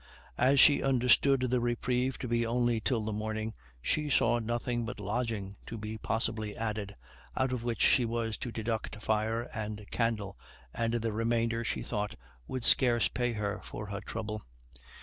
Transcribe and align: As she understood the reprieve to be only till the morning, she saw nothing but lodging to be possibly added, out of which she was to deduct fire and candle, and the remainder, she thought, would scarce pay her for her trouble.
As 0.39 0.59
she 0.59 0.81
understood 0.81 1.41
the 1.41 1.59
reprieve 1.59 2.17
to 2.17 2.27
be 2.27 2.43
only 2.43 2.81
till 2.81 3.01
the 3.01 3.13
morning, 3.13 3.53
she 3.83 4.09
saw 4.09 4.39
nothing 4.39 4.83
but 4.83 4.99
lodging 4.99 5.57
to 5.67 5.77
be 5.77 5.99
possibly 5.99 6.57
added, 6.57 6.95
out 7.37 7.53
of 7.53 7.63
which 7.63 7.81
she 7.81 8.03
was 8.03 8.35
to 8.37 8.51
deduct 8.51 8.99
fire 8.99 9.43
and 9.53 9.85
candle, 9.91 10.39
and 10.73 10.95
the 10.95 11.13
remainder, 11.13 11.63
she 11.63 11.83
thought, 11.83 12.15
would 12.47 12.63
scarce 12.65 13.09
pay 13.09 13.33
her 13.33 13.61
for 13.63 13.85
her 13.91 14.01
trouble. 14.01 14.41